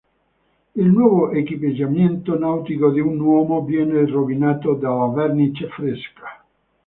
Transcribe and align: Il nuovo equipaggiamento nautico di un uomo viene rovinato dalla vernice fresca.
Il 0.73 0.89
nuovo 0.89 1.29
equipaggiamento 1.31 2.35
nautico 2.35 2.89
di 2.89 2.99
un 2.99 3.19
uomo 3.19 3.63
viene 3.63 4.03
rovinato 4.07 4.73
dalla 4.73 5.05
vernice 5.09 5.69
fresca. 5.69 6.43